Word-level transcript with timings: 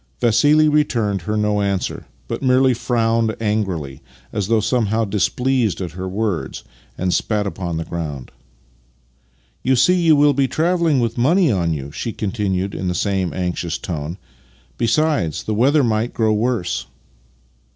Vassili 0.19 0.67
returned 0.67 1.21
her 1.21 1.37
no 1.37 1.61
answer, 1.61 2.07
but 2.27 2.41
merely 2.41 2.73
frowned 2.73 3.35
angrily 3.39 4.01
as 4.33 4.47
though 4.47 4.59
somehow 4.59 5.05
displeased 5.05 5.79
at 5.79 5.91
her 5.91 6.09
words, 6.09 6.63
and 6.97 7.13
spat 7.13 7.45
upon 7.45 7.77
the 7.77 7.85
ground." 7.85 8.31
You 9.63 9.75
see, 9.75 9.93
you 9.93 10.15
will 10.15 10.33
be 10.33 10.47
travelling 10.47 11.01
with 11.01 11.19
money 11.19 11.51
on 11.51 11.71
you," 11.71 11.91
she 11.91 12.13
continued 12.13 12.73
in 12.73 12.87
the 12.87 12.95
same 12.95 13.31
anxious 13.31 13.77
tone." 13.77 14.17
Be 14.79 14.87
sides, 14.87 15.43
the 15.43 15.53
weather 15.53 15.83
might 15.83 16.15
grow 16.15 16.33
worse." 16.33 16.87